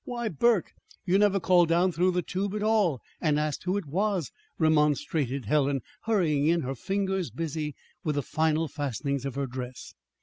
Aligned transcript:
"Why, 0.03 0.29
Burke, 0.29 0.73
you 1.05 1.19
never 1.19 1.39
called 1.39 1.69
down 1.69 1.91
through 1.91 2.09
the 2.13 2.23
tube 2.23 2.55
at 2.55 2.63
all, 2.63 3.03
and 3.21 3.39
asked 3.39 3.65
who 3.65 3.77
it 3.77 3.85
was," 3.85 4.31
remonstrated 4.57 5.45
Helen, 5.45 5.81
hurrying 6.05 6.47
in, 6.47 6.61
her 6.61 6.73
fingers 6.73 7.29
busy 7.29 7.75
with 8.03 8.15
the 8.15 8.23
final 8.23 8.67
fastenings 8.67 9.25
of 9.25 9.35
her 9.35 9.45
dress. 9.45 9.93